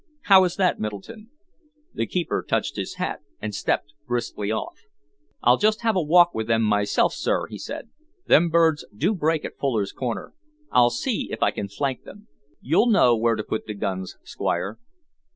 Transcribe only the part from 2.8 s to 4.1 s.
hat and stepped